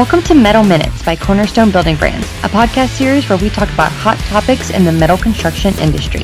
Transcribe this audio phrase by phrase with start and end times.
[0.00, 3.92] Welcome to Metal Minutes by Cornerstone Building Brands, a podcast series where we talk about
[3.92, 6.22] hot topics in the metal construction industry.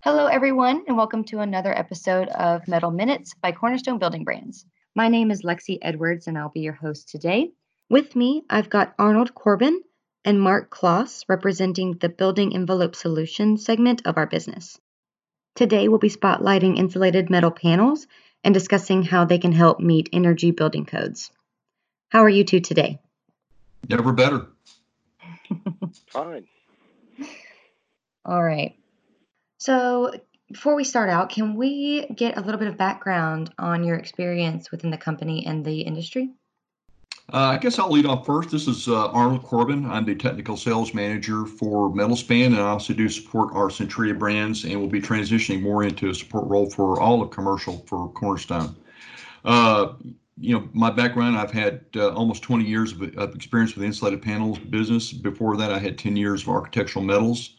[0.00, 4.64] Hello, everyone, and welcome to another episode of Metal Minutes by Cornerstone Building Brands.
[4.94, 7.52] My name is Lexi Edwards, and I'll be your host today.
[7.90, 9.82] With me, I've got Arnold Corbin
[10.24, 14.80] and Mark Kloss representing the Building Envelope Solutions segment of our business.
[15.56, 18.06] Today, we'll be spotlighting insulated metal panels
[18.44, 21.32] and discussing how they can help meet energy building codes.
[22.10, 23.00] How are you two today?
[23.88, 24.46] Never better.
[26.08, 26.46] Fine.
[28.24, 28.76] All right.
[29.58, 30.12] So,
[30.48, 34.70] before we start out, can we get a little bit of background on your experience
[34.70, 36.30] within the company and the industry?
[37.32, 38.50] Uh, I guess I'll lead off first.
[38.50, 39.86] This is uh, Arnold Corbin.
[39.86, 44.64] I'm the technical sales manager for Metl-Span, and I also do support our Centria brands,
[44.64, 48.76] and we'll be transitioning more into a support role for all of commercial for Cornerstone.
[49.44, 49.94] Uh,
[50.38, 54.20] you know, my background, I've had uh, almost 20 years of, of, experience with insulated
[54.20, 55.12] panels business.
[55.12, 57.56] Before that, I had 10 years of architectural metals,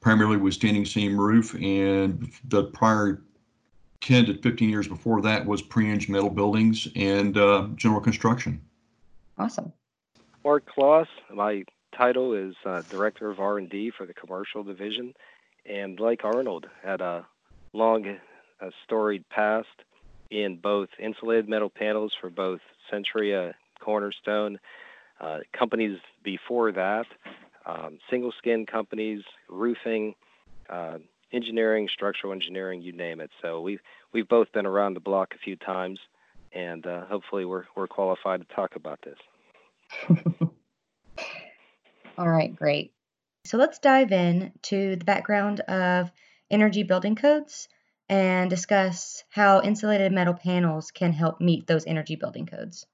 [0.00, 3.22] primarily with standing seam roof, and the prior
[4.00, 8.60] 10 to 15 years before that was pre-eng metal buildings and uh, general construction.
[9.38, 9.72] Awesome.
[10.44, 11.08] Mark Kloss.
[11.32, 11.64] My
[11.96, 15.14] title is uh, Director of R&D for the Commercial Division,
[15.66, 17.26] and like Arnold, had a
[17.72, 18.18] long,
[18.60, 19.68] uh, storied past
[20.30, 22.60] in both insulated metal panels for both
[22.92, 24.58] Centria, Cornerstone,
[25.20, 27.06] uh, companies before that,
[27.66, 30.14] um, single skin companies, roofing,
[30.68, 30.98] uh,
[31.32, 33.30] engineering, structural engineering, you name it.
[33.42, 33.80] So we've
[34.12, 35.98] we've both been around the block a few times
[36.54, 39.18] and uh, hopefully we're we're qualified to talk about this.
[42.18, 42.92] All right, great.
[43.44, 46.10] So let's dive in to the background of
[46.50, 47.68] energy building codes
[48.08, 52.86] and discuss how insulated metal panels can help meet those energy building codes.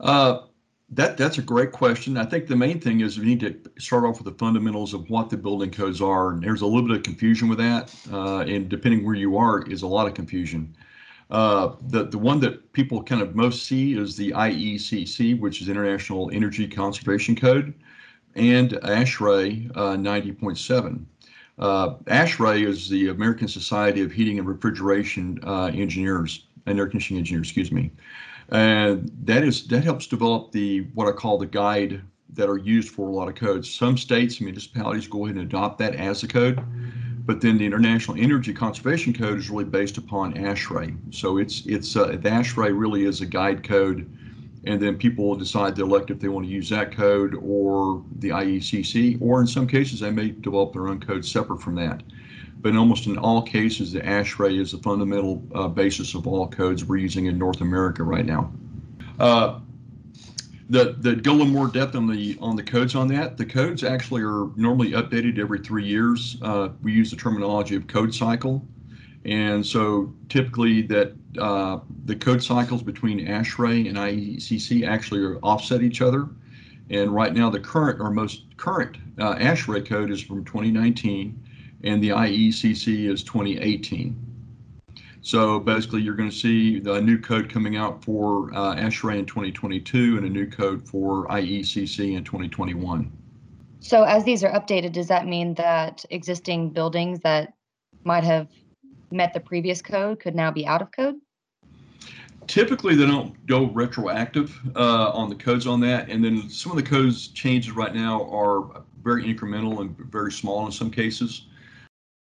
[0.00, 0.42] Uh,
[0.90, 2.16] that that's a great question.
[2.16, 5.08] I think the main thing is we need to start off with the fundamentals of
[5.08, 6.30] what the building codes are.
[6.30, 9.62] And there's a little bit of confusion with that, uh, and depending where you are,
[9.62, 10.76] is a lot of confusion.
[11.32, 15.70] Uh, the, the one that people kind of most see is the IECC, which is
[15.70, 17.72] International Energy Conservation Code,
[18.34, 21.04] and ASHRAE uh, 90.7.
[21.58, 27.20] Uh, ASHRAE is the American Society of Heating and Refrigeration uh, Engineers, and Air Conditioning
[27.20, 27.90] Engineers, excuse me.
[28.50, 32.02] And that is that helps develop the what I call the guide
[32.34, 33.72] that are used for a lot of codes.
[33.72, 36.62] Some states and municipalities go ahead and adopt that as a code.
[37.24, 41.14] But then the International Energy Conservation Code is really based upon ASHRAE.
[41.14, 44.10] So it's it's uh, the ASHRAE really is a guide code,
[44.64, 48.04] and then people will decide to elect if they want to use that code or
[48.18, 52.02] the IECC, or in some cases they may develop their own code separate from that.
[52.60, 56.46] But in almost in all cases, the ASHRAE is the fundamental uh, basis of all
[56.48, 58.52] codes we're using in North America right now.
[59.18, 59.60] Uh,
[60.72, 63.36] the the go a little more depth on the on the codes on that.
[63.36, 66.38] The codes actually are normally updated every three years.
[66.40, 68.66] Uh, we use the terminology of code cycle,
[69.26, 76.00] and so typically that uh, the code cycles between ASHRAE and IECC actually offset each
[76.00, 76.28] other.
[76.88, 81.38] And right now, the current or most current uh, ASHRAE code is from 2019,
[81.84, 84.31] and the IECC is 2018.
[85.22, 89.26] So basically, you're going to see the new code coming out for uh, ASHRAE in
[89.26, 93.10] 2022 and a new code for IECC in 2021.
[93.78, 97.52] So as these are updated, does that mean that existing buildings that
[98.02, 98.48] might have
[99.12, 101.16] met the previous code could now be out of code?
[102.48, 106.76] Typically, they don't go retroactive uh, on the codes on that, and then some of
[106.76, 111.46] the codes changes right now are very incremental and very small in some cases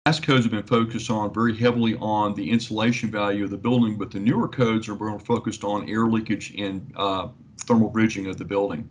[0.05, 3.97] past codes have been focused on very heavily on the insulation value of the building,
[3.97, 8.37] but the newer codes are more focused on air leakage and uh, thermal bridging of
[8.37, 8.89] the building.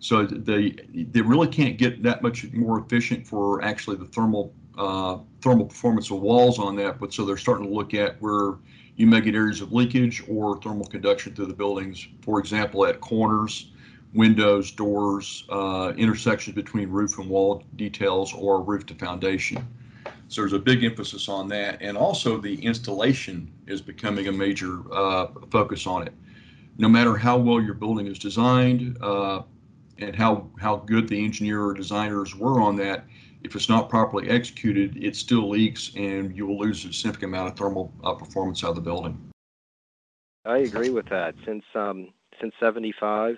[0.00, 5.18] So they they really can't get that much more efficient for actually the thermal uh,
[5.40, 6.98] thermal performance of walls on that.
[6.98, 8.54] But so they're starting to look at where
[8.96, 12.08] you may get areas of leakage or thermal conduction through the buildings.
[12.22, 13.70] For example, at corners,
[14.14, 19.64] windows, doors, uh, intersections between roof and wall details, or roof to foundation.
[20.30, 21.82] So there's a big emphasis on that.
[21.82, 26.14] And also the installation is becoming a major uh, focus on it.
[26.78, 29.42] No matter how well your building is designed uh,
[29.98, 33.06] and how, how good the engineer or designers were on that,
[33.42, 37.48] if it's not properly executed, it still leaks and you will lose a significant amount
[37.48, 39.18] of thermal uh, performance out of the building.
[40.44, 41.34] I agree with that.
[41.44, 42.10] Since um,
[42.40, 43.36] since 75,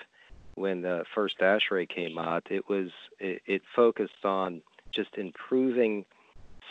[0.56, 4.60] when the first ASHRAE came out, it was it, it focused on
[4.94, 6.04] just improving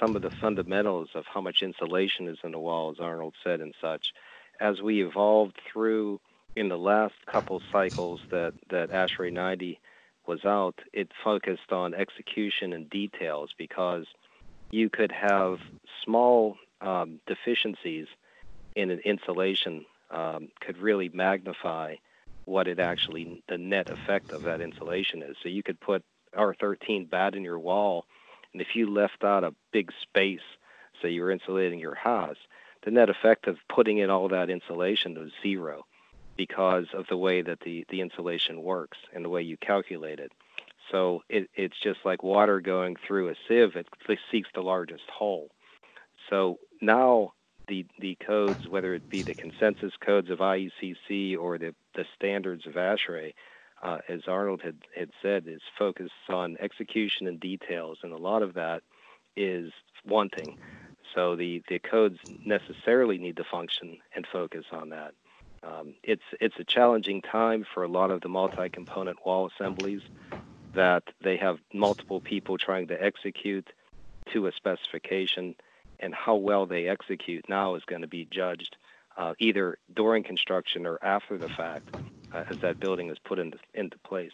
[0.01, 3.61] some of the fundamentals of how much insulation is in the wall, as Arnold said,
[3.61, 4.13] and such.
[4.59, 6.19] As we evolved through
[6.55, 9.79] in the last couple cycles that that ASHRAE 90
[10.27, 14.05] was out, it focused on execution and details because
[14.71, 15.59] you could have
[16.03, 18.07] small um, deficiencies
[18.75, 21.95] in an insulation um, could really magnify
[22.45, 25.35] what it actually the net effect of that insulation is.
[25.43, 26.03] So you could put
[26.35, 28.05] R13 batt in your wall,
[28.53, 30.39] and if you left out a big space,
[31.01, 32.37] say you were insulating your house,
[32.83, 35.85] the net effect of putting in all that insulation was zero
[36.35, 40.31] because of the way that the, the insulation works and the way you calculate it.
[40.89, 43.87] So it, it's just like water going through a sieve, it
[44.31, 45.49] seeks the largest hole.
[46.29, 47.33] So now
[47.67, 52.65] the, the codes, whether it be the consensus codes of IECC or the, the standards
[52.65, 53.33] of ASHRAE,
[53.81, 58.43] uh, as Arnold had, had said, is focused on execution and details, and a lot
[58.43, 58.83] of that
[59.35, 59.71] is
[60.05, 60.57] wanting.
[61.15, 65.13] So the, the codes necessarily need to function and focus on that.
[65.63, 70.01] Um, it's it's a challenging time for a lot of the multi-component wall assemblies
[70.73, 73.67] that they have multiple people trying to execute
[74.33, 75.55] to a specification,
[75.99, 78.75] and how well they execute now is going to be judged
[79.17, 81.95] uh, either during construction or after the fact
[82.33, 84.31] uh, as that building is put into into place.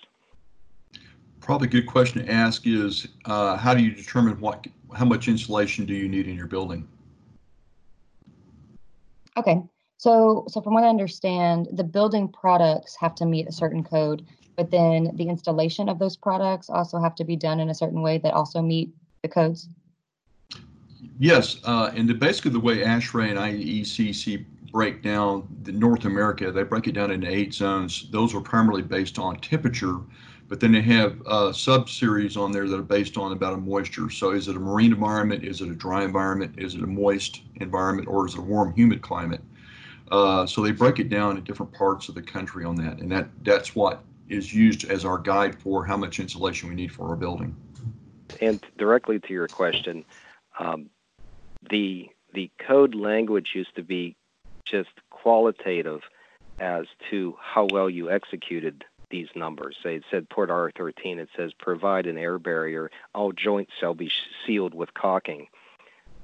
[1.39, 4.65] Probably a good question to ask is uh, how do you determine what
[4.95, 6.87] how much insulation do you need in your building?
[9.37, 9.61] Okay,
[9.97, 14.25] so, so from what I understand, the building products have to meet a certain code,
[14.55, 18.01] but then the installation of those products also have to be done in a certain
[18.01, 18.91] way that also meet
[19.23, 19.67] the codes.
[21.19, 24.45] Yes, uh, and the, basically the way ASHRAE and IECC
[24.77, 28.11] break down the North America, they break it down into eight zones.
[28.11, 29.97] Those are primarily based on temperature,
[30.47, 34.11] but then they have uh, sub-series on there that are based on about a moisture.
[34.11, 35.43] So is it a marine environment?
[35.43, 36.59] Is it a dry environment?
[36.59, 38.07] Is it a moist environment?
[38.07, 39.41] Or is it a warm, humid climate?
[40.11, 43.11] Uh, so they break it down in different parts of the country on that, and
[43.11, 47.09] that that's what is used as our guide for how much insulation we need for
[47.09, 47.55] our building.
[48.41, 50.05] And directly to your question,
[50.59, 50.91] um,
[51.67, 54.15] the the code language used to be
[54.69, 56.01] just qualitative
[56.59, 59.77] as to how well you executed these numbers.
[59.85, 62.91] It said Port R13, it says provide an air barrier.
[63.15, 64.11] All joints shall be
[64.45, 65.47] sealed with caulking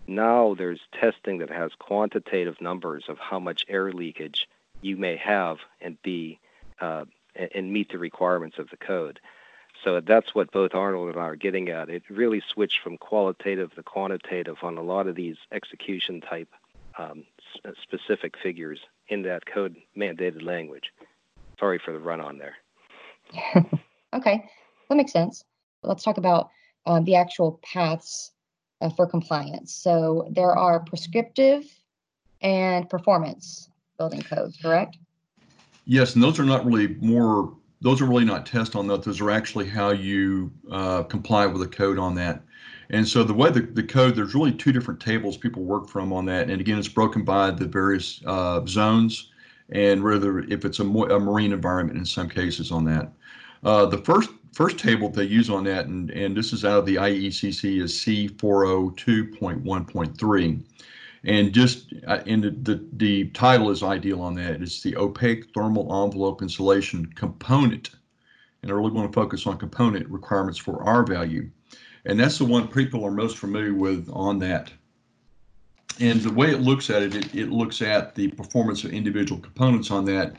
[0.08, 4.48] now there's testing that has quantitative numbers of how much air leakage
[4.82, 6.40] you may have and be
[6.82, 7.06] uh,
[7.54, 9.20] and meet the requirements of the code.
[9.84, 11.90] So that's what both Arnold and I are getting at.
[11.90, 16.50] It really switched from qualitative to quantitative on a lot of these execution type
[16.98, 17.24] um,
[17.82, 18.80] specific figures
[19.10, 20.86] in that code mandated language.
[21.60, 22.56] Sorry for the run on there.
[24.14, 24.44] okay,
[24.90, 25.44] that makes sense.
[25.84, 26.50] Let's talk about
[26.86, 28.32] uh, the actual paths
[28.82, 29.74] uh, for compliance.
[29.74, 31.64] So there are prescriptive
[32.42, 34.98] and performance building codes, correct?
[35.86, 39.04] Yes, and those are not really more, those are really not tests on that.
[39.04, 42.42] Those are actually how you uh, comply with the code on that.
[42.90, 46.14] And so the way the, the code, there's really two different tables people work from
[46.14, 46.50] on that.
[46.50, 49.32] And again, it's broken by the various uh, zones
[49.70, 53.12] and whether if it's a, a, marine environment in some cases on that.
[53.64, 56.86] Uh, the first first table they use on that, and, and this is out of
[56.86, 60.64] the IECC, is C402.1.3.
[61.26, 64.62] And just uh, and the, the, the title is ideal on that.
[64.62, 67.92] It's the opaque thermal envelope insulation component.
[68.62, 71.50] And I really want to focus on component requirements for R value.
[72.06, 74.72] And that's the one people are most familiar with on that.
[76.00, 79.40] And the way it looks at it, it, it looks at the performance of individual
[79.40, 80.36] components on that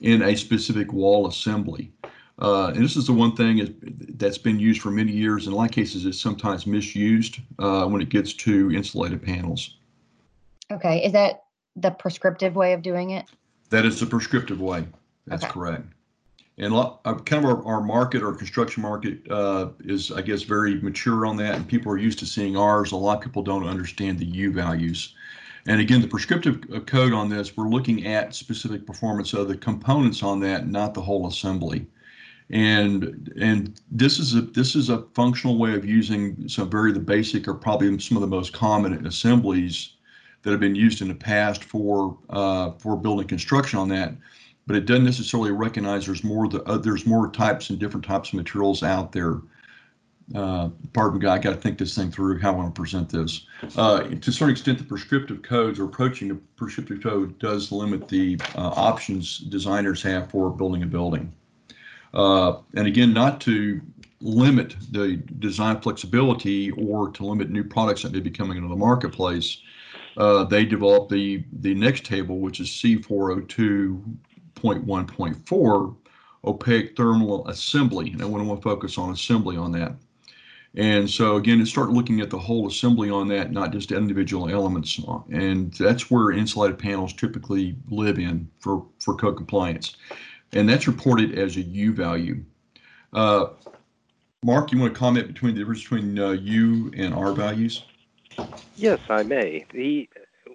[0.00, 1.92] in a specific wall assembly.
[2.40, 3.70] Uh, and this is the one thing is,
[4.14, 5.46] that's been used for many years.
[5.46, 9.76] In a lot of cases, it's sometimes misused uh, when it gets to insulated panels.
[10.70, 11.44] Okay, is that
[11.76, 13.26] the prescriptive way of doing it?
[13.70, 14.86] That is the prescriptive way.
[15.26, 15.52] That's okay.
[15.52, 15.84] correct.
[16.58, 21.24] And uh, kind of our, market, our construction market, uh, is I guess very mature
[21.26, 22.92] on that, and people are used to seeing ours.
[22.92, 25.14] A lot of people don't understand the U values.
[25.66, 29.56] And again, the prescriptive uh, code on this, we're looking at specific performance of the
[29.56, 31.86] components on that, not the whole assembly
[32.52, 37.00] and and this is a this is a functional way of using some very the
[37.00, 39.94] basic or probably some of the most common assemblies
[40.42, 44.14] that have been used in the past for uh, for building construction on that
[44.66, 48.30] but it doesn't necessarily recognize there's more the, uh, there's more types and different types
[48.30, 49.40] of materials out there
[50.34, 53.10] uh, pardon me, I got to think this thing through how I want to present
[53.10, 53.46] this.
[53.76, 58.08] Uh, to a certain extent, the prescriptive codes or approaching the prescriptive code does limit
[58.08, 61.32] the uh, options designers have for building a building.
[62.14, 63.80] Uh, and again, not to
[64.20, 68.76] limit the design flexibility or to limit new products that may be coming into the
[68.76, 69.58] marketplace,
[70.16, 74.02] uh, they developed the the next table, which is C402
[74.56, 75.96] 1.1.4
[76.44, 78.10] opaque thermal assembly.
[78.10, 79.94] And I want to focus on assembly on that.
[80.74, 84.48] And so again, to start looking at the whole assembly on that, not just individual
[84.48, 84.98] elements.
[85.30, 89.96] And that's where insulated panels typically live in for, for code compliance.
[90.52, 92.42] And that's reported as a U value.
[93.12, 93.48] Uh,
[94.44, 97.84] Mark, you want to comment between the difference between uh, U and R values?
[98.76, 99.66] Yes, I may.
[99.72, 100.08] The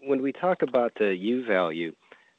[0.04, 1.94] when we talk about the U value,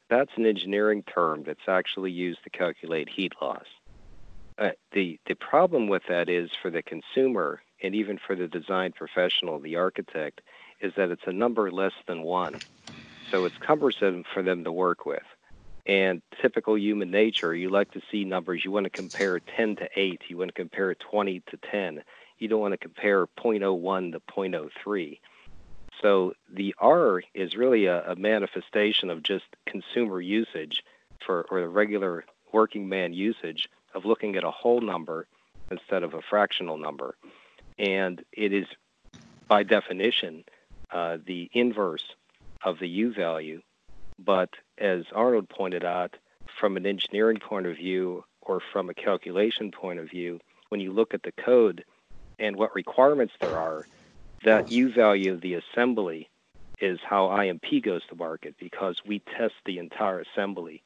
[0.09, 3.65] that's an engineering term that's actually used to calculate heat loss.
[4.57, 8.91] Uh, the the problem with that is for the consumer and even for the design
[8.91, 10.41] professional, the architect,
[10.81, 12.61] is that it's a number less than one.
[13.31, 15.23] So it's cumbersome for them to work with.
[15.85, 18.63] And typical human nature, you like to see numbers.
[18.65, 20.21] You want to compare 10 to 8.
[20.27, 22.03] You want to compare 20 to 10.
[22.37, 25.19] You don't want to compare 0.01 to 0.03.
[26.01, 30.83] So the R is really a, a manifestation of just consumer usage
[31.25, 35.27] for or the regular working man usage of looking at a whole number
[35.71, 37.15] instead of a fractional number.
[37.77, 38.65] And it is
[39.47, 40.43] by definition
[40.91, 42.05] uh, the inverse
[42.63, 43.61] of the U value.
[44.17, 46.15] But as Arnold pointed out,
[46.59, 50.39] from an engineering point of view or from a calculation point of view,
[50.69, 51.85] when you look at the code
[52.37, 53.87] and what requirements there are,
[54.43, 56.29] that U value of the assembly
[56.79, 60.81] is how IMP goes to market because we test the entire assembly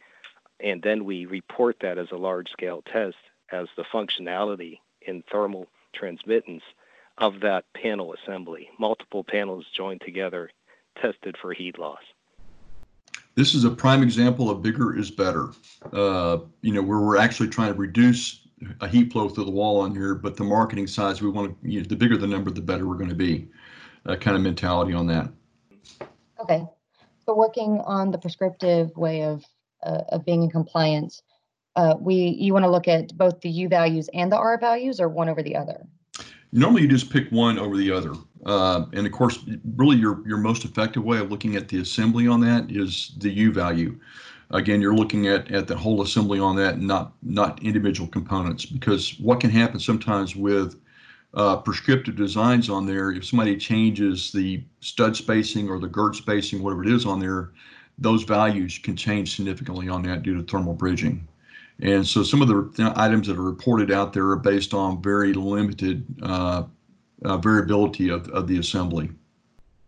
[0.60, 3.18] and then we report that as a large scale test
[3.52, 6.64] as the functionality in thermal transmittance
[7.18, 8.70] of that panel assembly.
[8.80, 10.50] Multiple panels joined together,
[11.00, 12.02] tested for heat loss.
[13.36, 15.50] This is a prime example of bigger is better.
[15.92, 18.43] Uh, you know, where we're actually trying to reduce
[18.82, 21.70] a heat flow through the wall on here, but the marketing size, we want to,
[21.70, 23.48] you know, the bigger the number, the better we're going to be.
[24.06, 25.32] Uh, kind of mentality on that.
[26.42, 26.66] Okay.
[27.26, 29.46] So working on the prescriptive way of
[29.82, 31.22] uh, of being in compliance,
[31.78, 35.00] uh, we you want to look at both the U values and the R values,
[35.00, 35.86] or one over the other.
[36.52, 38.14] Normally, you just pick one over the other,
[38.46, 39.40] uh, and of course,
[39.76, 43.30] really your your most effective way of looking at the assembly on that is the
[43.30, 43.98] U value
[44.52, 48.66] again, you're looking at, at the whole assembly on that, not not individual components.
[48.66, 50.80] Because what can happen sometimes with
[51.34, 56.62] uh, prescriptive designs on there, if somebody changes the stud spacing or the girt spacing,
[56.62, 57.52] whatever it is on there,
[57.98, 61.28] those values can change significantly on that due to thermal bridging.
[61.82, 65.34] And so some of the items that are reported out there are based on very
[65.34, 66.64] limited uh,
[67.26, 69.10] uh, variability of, of the assembly.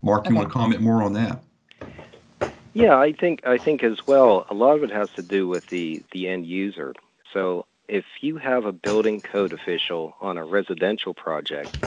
[0.01, 0.37] Mark, you okay.
[0.37, 1.44] want to comment more on that?
[2.75, 4.45] Yeah, I think I think as well.
[4.51, 6.93] A lot of it has to do with the the end user.
[7.33, 11.79] So if you have a building code official on a residential project,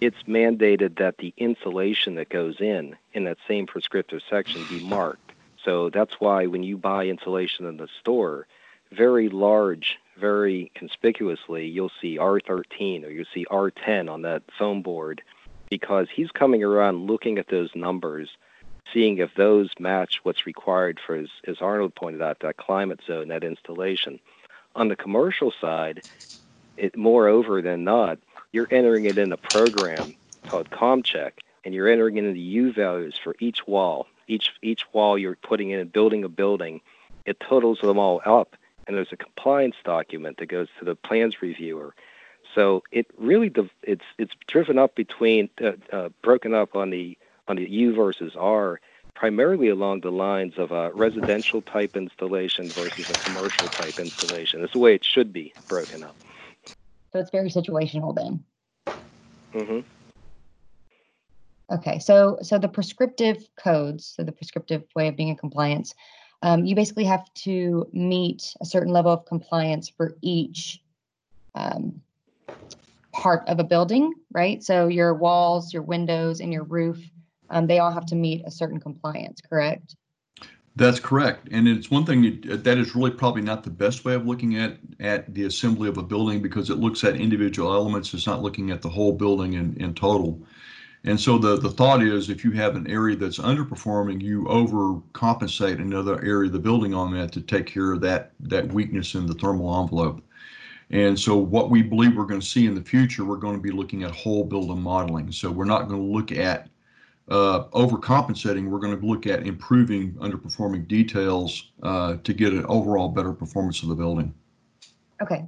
[0.00, 5.32] it's mandated that the insulation that goes in in that same prescriptive section be marked.
[5.64, 8.46] So that's why when you buy insulation in the store,
[8.92, 15.22] very large, very conspicuously, you'll see R13 or you'll see R10 on that foam board
[15.70, 18.30] because he's coming around looking at those numbers
[18.92, 23.28] seeing if those match what's required for, as, as Arnold pointed out, that climate zone,
[23.28, 24.20] that installation.
[24.76, 26.02] On the commercial side,
[26.76, 28.18] it moreover than not,
[28.52, 30.14] you're entering it in a program
[30.46, 31.32] called COMcheck,
[31.64, 34.06] and you're entering in the U values for each wall.
[34.26, 36.80] Each each wall you're putting in and building a building,
[37.26, 41.42] it totals them all up, and there's a compliance document that goes to the plans
[41.42, 41.94] reviewer.
[42.54, 47.56] So it really it's it's driven up between uh, uh, broken up on the on
[47.56, 48.80] the U versus R,
[49.14, 54.60] primarily along the lines of a residential type installation versus a commercial type installation.
[54.60, 56.16] That's the way it should be broken up.
[57.12, 58.44] So it's very situational then.
[59.54, 59.80] Mm-hmm.
[61.72, 65.94] Okay, so so the prescriptive codes, so the prescriptive way of being in compliance,
[66.42, 70.82] um, you basically have to meet a certain level of compliance for each
[71.54, 72.02] um,
[73.12, 74.62] part of a building, right?
[74.62, 76.98] So your walls, your windows, and your roof
[77.50, 79.96] um, they all have to meet a certain compliance, correct?
[80.76, 84.26] That's correct, and it's one thing that is really probably not the best way of
[84.26, 88.12] looking at at the assembly of a building because it looks at individual elements.
[88.12, 90.42] It's not looking at the whole building in, in total.
[91.04, 95.78] And so the, the thought is if you have an area that's underperforming, you overcompensate
[95.78, 99.26] another area of the building on that to take care of that that weakness in
[99.26, 100.24] the thermal envelope.
[100.90, 103.62] And so what we believe we're going to see in the future, we're going to
[103.62, 105.30] be looking at whole building modeling.
[105.30, 106.68] So we're not going to look at
[107.28, 113.08] uh, overcompensating, we're going to look at improving underperforming details uh, to get an overall
[113.08, 114.34] better performance of the building.
[115.22, 115.44] Okay.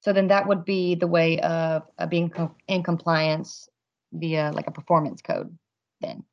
[0.00, 2.32] So then that would be the way of, of being
[2.66, 3.68] in compliance
[4.12, 5.56] via like a performance code
[6.00, 6.24] then.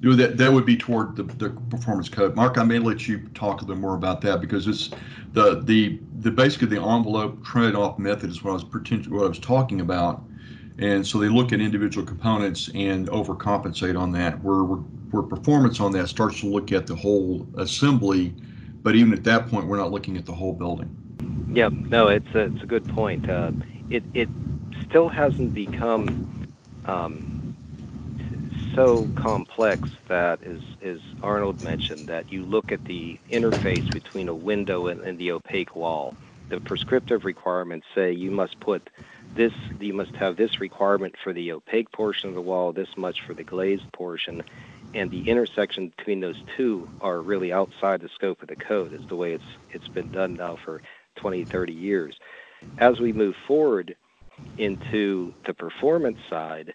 [0.00, 2.36] Do that, that would be toward the, the performance code.
[2.36, 4.90] Mark, I may let you talk a little more about that because it's
[5.32, 9.28] the, the, the basically the envelope trade-off method is what I was pretend, what I
[9.28, 10.22] was talking about.
[10.78, 14.42] And so they look at individual components and overcompensate on that.
[14.42, 18.34] Where, where performance on that starts to look at the whole assembly,
[18.82, 20.94] but even at that point, we're not looking at the whole building.
[21.52, 23.28] Yeah, no, it's a, it's a good point.
[23.28, 23.50] Uh,
[23.90, 24.28] it, it
[24.88, 26.46] still hasn't become
[26.84, 27.56] um,
[28.74, 34.34] so complex that, as, as Arnold mentioned, that you look at the interface between a
[34.34, 36.14] window and, and the opaque wall.
[36.50, 38.88] The prescriptive requirements say you must put
[39.34, 43.22] this, you must have this requirement for the opaque portion of the wall, this much
[43.22, 44.42] for the glazed portion,
[44.94, 48.92] and the intersection between those two are really outside the scope of the code.
[48.92, 50.82] Is the way it's it's been done now for
[51.16, 52.18] 20, 30 years.
[52.78, 53.96] As we move forward
[54.56, 56.74] into the performance side,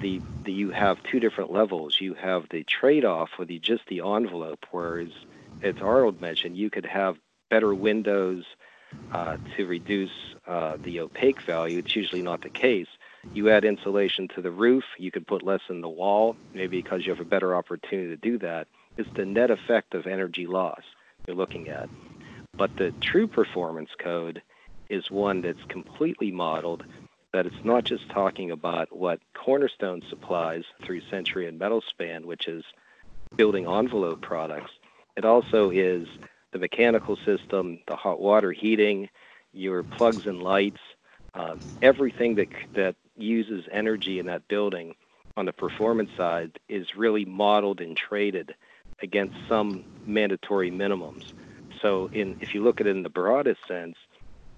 [0.00, 2.00] the, the you have two different levels.
[2.00, 5.08] You have the trade-off with the just the envelope, whereas
[5.62, 7.16] as Arnold mentioned, you could have
[7.48, 8.44] better windows
[9.12, 10.10] uh, to reduce
[10.46, 11.78] uh, the opaque value.
[11.78, 12.88] It's usually not the case.
[13.32, 17.04] You add insulation to the roof, you could put less in the wall, maybe because
[17.04, 18.68] you have a better opportunity to do that.
[18.96, 20.82] It's the net effect of energy loss
[21.26, 21.88] you're looking at.
[22.56, 24.42] But the true performance code
[24.88, 26.84] is one that's completely modeled
[27.32, 32.64] that it's not just talking about what Cornerstone supplies through Centria and Metl-Span, which is
[33.36, 34.70] building envelope products.
[35.16, 36.06] It also is
[36.56, 39.10] the mechanical system, the hot water heating,
[39.52, 40.80] your plugs and lights,
[41.34, 44.94] uh, everything that that uses energy in that building
[45.36, 48.54] on the performance side is really modeled and traded
[49.02, 51.24] against some mandatory minimums.
[51.82, 53.96] So, in if you look at it in the broadest sense,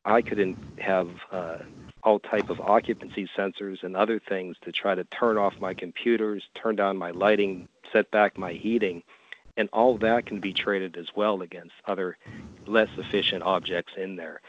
[0.04, 1.58] I could have uh,
[2.04, 6.44] all type of occupancy sensors and other things to try to turn off my computers,
[6.54, 9.02] turn down my lighting, set back my heating,
[9.58, 12.18] and all that can be traded as well against other
[12.66, 14.40] less efficient objects in there.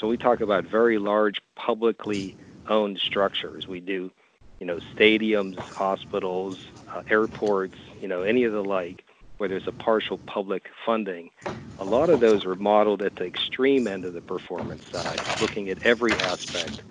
[0.00, 2.36] So we talk about very large publicly
[2.68, 3.68] owned structures.
[3.68, 4.12] We do,
[4.60, 6.58] you know, stadiums, hospitals,
[6.94, 9.04] uh, airports, you know, any of the like
[9.38, 11.30] where there's a partial public funding,
[11.78, 15.70] a lot of those are modeled at the extreme end of the performance side, looking
[15.70, 16.84] at every aspect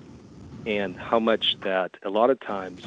[0.66, 2.84] and how much that a lot of times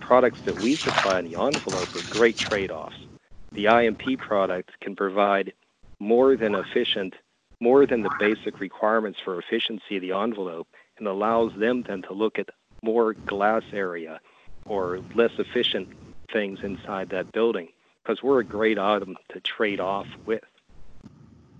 [0.00, 3.07] products that we supply in the envelope are great trade-offs.
[3.52, 5.52] The IMP product can provide
[5.98, 7.14] more than efficient,
[7.60, 12.12] more than the basic requirements for efficiency of the envelope and allows them then to
[12.12, 12.50] look at
[12.82, 14.20] more glass area
[14.66, 15.88] or less efficient
[16.32, 17.68] things inside that building
[18.02, 20.44] because we're a great item to trade off with.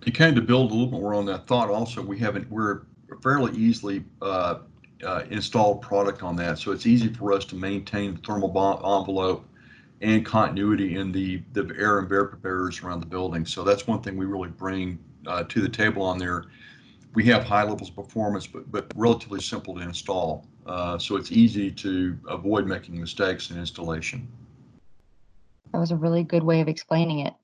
[0.03, 2.83] To kind of build a little more on that thought, also we haven't we're
[3.22, 4.59] fairly easily uh,
[5.05, 9.44] uh, installed product on that, so it's easy for us to maintain the thermal envelope
[10.01, 13.45] and continuity in the the air and vapor barriers around the building.
[13.45, 16.45] So that's one thing we really bring uh, to the table on there.
[17.15, 20.47] We have high levels of performance, but but relatively simple to install.
[20.67, 24.29] Uh, so it's easy to avoid making mistakes in installation.
[25.73, 27.35] That was a really good way of explaining it.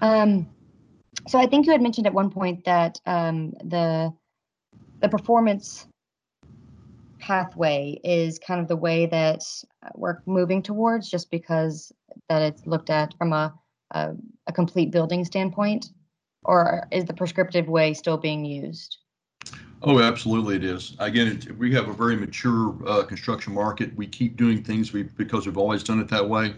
[0.00, 0.48] Um,
[1.26, 4.12] so I think you had mentioned at one point that um, the
[5.00, 5.86] the performance
[7.18, 9.42] pathway is kind of the way that
[9.94, 11.92] we're moving towards, just because
[12.28, 13.54] that it's looked at from a
[13.92, 14.14] a,
[14.46, 15.86] a complete building standpoint,
[16.44, 18.98] or is the prescriptive way still being used?
[19.82, 20.96] Oh, absolutely, it is.
[20.98, 23.94] Again, it, we have a very mature uh, construction market.
[23.96, 26.54] We keep doing things we, because we've always done it that way.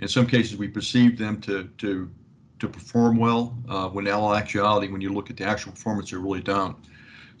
[0.00, 2.10] In some cases, we perceive them to to
[2.58, 3.56] to perform well.
[3.68, 6.76] Uh, when in actuality, when you look at the actual performance, they really don't.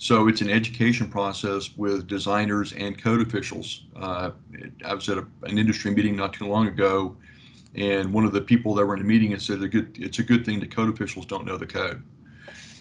[0.00, 3.82] So it's an education process with designers and code officials.
[3.94, 4.30] Uh,
[4.82, 7.14] I was at a, an industry meeting not too long ago,
[7.74, 10.46] and one of the people that were in the meeting had said, "It's a good
[10.46, 12.02] thing that code officials don't know the code."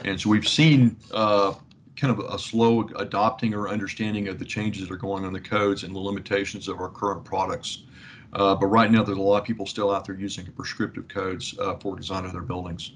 [0.06, 1.56] And so we've seen uh,
[1.98, 5.34] kind of a slow adopting or understanding of the changes that are going on in
[5.34, 7.84] the codes and the limitations of our current products.
[8.32, 11.54] Uh, but right now, there's a lot of people still out there using prescriptive codes
[11.60, 12.94] uh, for design of their buildings.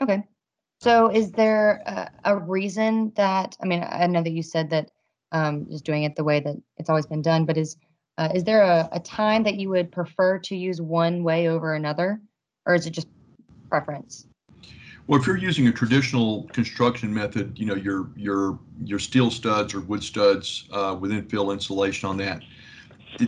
[0.00, 0.24] Okay.
[0.80, 4.90] So, is there a, a, reason that I mean, I know that you said that
[5.32, 7.76] um, just doing it the way that it's always been done, but is
[8.18, 11.74] uh, is there a, a time that you would prefer to use one way over
[11.74, 12.20] another,
[12.66, 13.08] or is it just
[13.70, 14.26] preference?
[15.06, 19.74] Well, if you're using a traditional construction method, you know your your your steel studs
[19.74, 22.42] or wood studs uh, with infill insulation on that,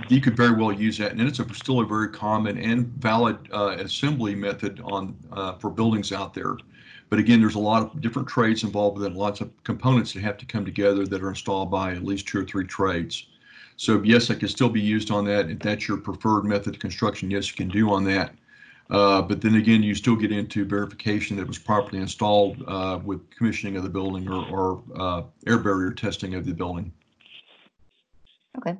[0.08, 3.38] you could very well use that, and it's a, still a very common and valid
[3.52, 6.56] uh, assembly method on uh, for buildings out there.
[7.10, 10.22] But again, there's a lot of different trades involved with it, lots of components that
[10.22, 13.26] have to come together that are installed by at least two or three trades.
[13.76, 15.48] So yes, it can still be used on that.
[15.48, 18.34] If that's your preferred method of construction, yes, you can do on that.
[18.90, 22.98] Uh, but then again, you still get into verification that it was properly installed uh,
[23.04, 26.92] with commissioning of the building or, or uh, air barrier testing of the building.
[28.56, 28.76] Okay.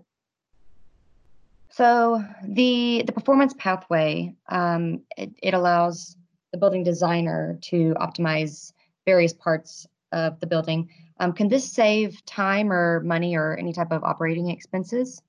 [1.71, 6.17] So the the performance pathway um, it, it allows
[6.59, 8.73] the building designer to optimize
[9.07, 10.89] various parts of the building.
[11.21, 15.23] Um, can this save time or money or any type of operating expenses?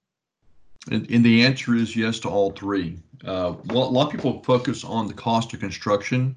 [0.90, 2.98] And, and the answer is yes to all three.
[3.26, 6.36] Uh, a lot of people focus on the cost of construction,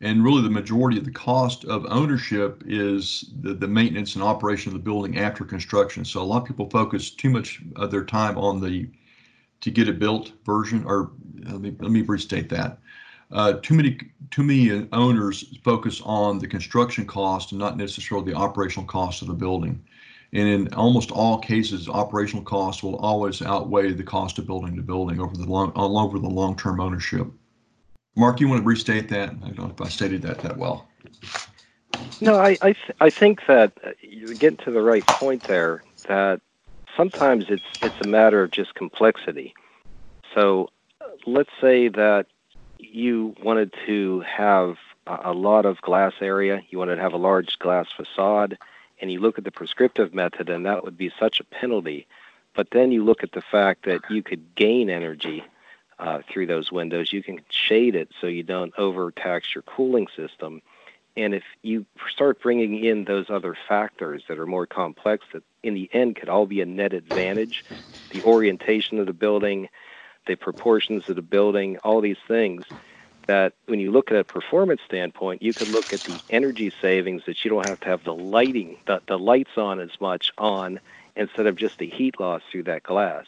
[0.00, 4.70] and really the majority of the cost of ownership is the, the maintenance and operation
[4.70, 6.04] of the building after construction.
[6.04, 8.88] So a lot of people focus too much of their time on the
[9.60, 11.10] to get it built version, or
[11.42, 12.78] let me let me restate that.
[13.32, 13.98] Uh, too many
[14.30, 19.28] too many owners focus on the construction cost and not necessarily the operational cost of
[19.28, 19.82] the building.
[20.32, 24.82] And in almost all cases, operational costs will always outweigh the cost of building the
[24.82, 27.26] building over the long all over the long-term ownership.
[28.16, 29.30] Mark, you want to restate that?
[29.30, 30.88] I don't know if I stated that that well.
[32.20, 35.84] No, I I, th- I think that you get to the right point there.
[36.08, 36.40] That
[36.96, 39.54] sometimes it's it's a matter of just complexity.
[40.34, 40.68] So,
[41.26, 42.26] let's say that
[42.82, 47.58] you wanted to have a lot of glass area, you wanted to have a large
[47.58, 48.58] glass facade,
[49.00, 52.06] and you look at the prescriptive method, and that would be such a penalty.
[52.54, 55.44] But then you look at the fact that you could gain energy
[55.98, 57.12] uh, through those windows.
[57.12, 60.62] You can shade it so you don't overtax your cooling system.
[61.16, 65.74] And if you start bringing in those other factors that are more complex, that in
[65.74, 67.64] the end could all be a net advantage,
[68.10, 69.68] the orientation of the building,
[70.26, 72.64] the proportions of the building, all these things,
[73.26, 77.22] that when you look at a performance standpoint, you could look at the energy savings
[77.26, 80.80] that you don't have to have the lighting, the, the lights on as much on
[81.16, 83.26] instead of just the heat loss through that glass.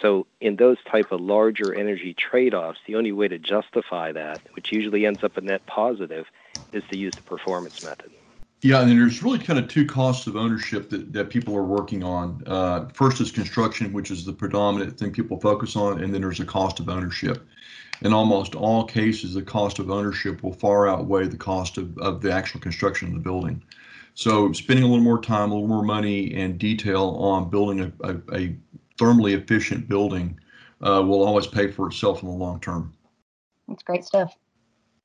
[0.00, 4.72] So in those type of larger energy trade-offs, the only way to justify that, which
[4.72, 6.26] usually ends up a net positive,
[6.72, 8.10] is to use the performance method.
[8.64, 12.02] Yeah, and there's really kind of two costs of ownership that, that people are working
[12.02, 12.42] on.
[12.46, 16.40] Uh, first is construction, which is the predominant thing people focus on, and then there's
[16.40, 17.46] a cost of ownership
[18.02, 22.20] in almost all cases, the cost of ownership will far outweigh the cost of, of
[22.20, 23.62] the actual construction of the building.
[24.14, 28.08] So spending a little more time, a little more money and detail on building a,
[28.08, 28.56] a, a
[28.98, 30.38] thermally efficient building
[30.80, 32.92] uh, will always pay for itself in the long term.
[33.68, 34.36] That's great stuff.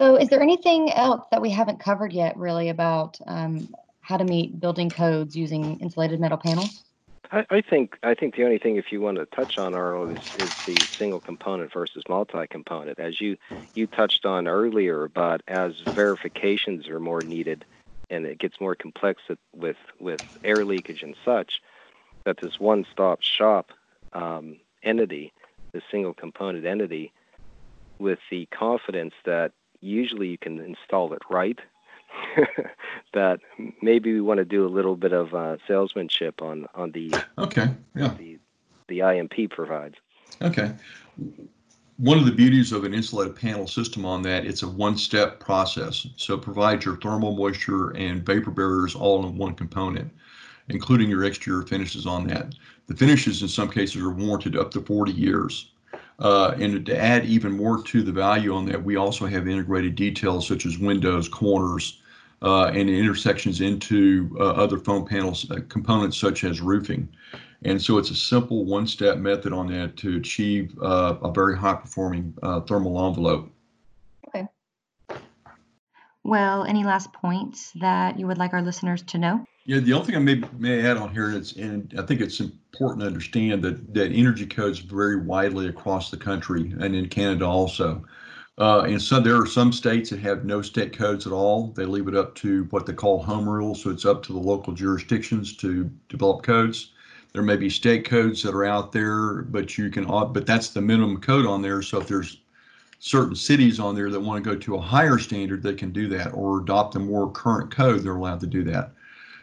[0.02, 4.24] So is there anything else that we haven't covered yet really about um, how to
[4.24, 6.84] meet building codes using insulated metal panels?
[7.32, 10.12] I, I think I think the only thing if you want to touch on Arnold
[10.12, 13.00] is, is the single component versus multi-component.
[13.00, 13.38] As you
[13.76, 17.66] you touched on earlier, but as verifications are more needed
[18.10, 19.22] and it gets more complex
[19.54, 21.62] with with air leakage and such,
[22.26, 23.72] that this one-stop shop
[24.14, 25.34] um, entity,
[25.74, 27.14] the single component entity,
[28.00, 31.60] with the confidence that usually you can install it right
[33.13, 33.39] that
[33.82, 37.70] maybe we want to do a little bit of uh, salesmanship on on the okay
[37.96, 38.39] yeah the
[38.89, 39.96] the IMP provides.
[40.42, 40.74] Okay.
[41.98, 46.08] One of the beauties of an insulated panel system on that, it's a one-step process.
[46.18, 50.12] So it provides your thermal moisture and vapor barriers all in one component,
[50.70, 52.56] including your exterior finishes on that.
[52.88, 55.72] The finishes in some cases are warranted up to 40 years.
[56.20, 59.96] Uh, and to add even more to the value on that, we also have integrated
[59.96, 62.02] details such as windows, corners,
[62.42, 67.08] uh, and intersections into uh, other foam panels uh, components such as roofing.
[67.64, 72.34] And so it's a simple one-step method on that to achieve uh, a very high-performing
[72.42, 73.52] uh, thermal envelope.
[74.28, 74.48] Okay.
[76.24, 79.46] Well, any last points that you would like our listeners to know?
[79.65, 82.39] Yeah, the only thing I may, may add on here is, and I think it's
[82.39, 87.45] important to understand that that energy codes vary widely across the country and in Canada
[87.45, 88.04] also.
[88.58, 91.67] Uh, and so there are some states that have no state codes at all.
[91.67, 94.39] They leave it up to what they call home rule, so it's up to the
[94.39, 96.91] local jurisdictions to develop codes.
[97.34, 100.82] There may be state codes that are out there, but you can but that's the
[100.82, 101.82] minimum code on there.
[101.82, 102.41] So if there's
[103.00, 106.08] certain cities on there that want to go to a higher standard, they can do
[106.10, 108.93] that, or adopt a more current code, they're allowed to do that.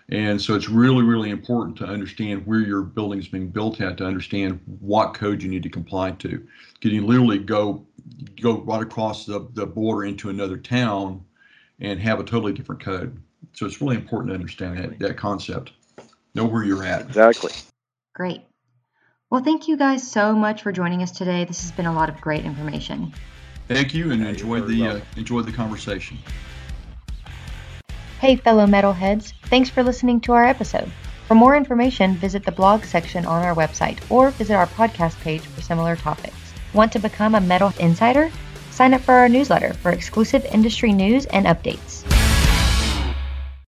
[0.08, 3.96] And so it's really, really important to understand where your building is being built at
[3.98, 6.46] to understand what code you need to comply to.
[6.80, 7.84] Can you literally go
[8.40, 11.24] go right across the, the border into another town
[11.80, 13.20] and have a totally different code.
[13.52, 15.72] So it's really important to understand that, that concept.
[16.34, 17.02] Know where you're at.
[17.02, 17.52] Exactly.
[18.14, 18.42] Great.
[19.30, 21.44] Well, thank you guys so much for joining us today.
[21.44, 23.12] This has been a lot of great information.
[23.68, 26.16] Thank you, and enjoy the uh, enjoy the conversation.
[28.18, 29.34] Hey, fellow metalheads!
[29.44, 30.90] Thanks for listening to our episode.
[31.28, 35.42] For more information, visit the blog section on our website or visit our podcast page
[35.42, 36.54] for similar topics.
[36.72, 38.30] Want to become a metal insider?
[38.70, 42.10] Sign up for our newsletter for exclusive industry news and updates.